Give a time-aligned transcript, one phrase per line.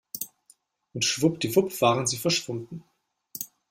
[0.93, 2.83] Und schwuppdiwupp waren sie verschwunden.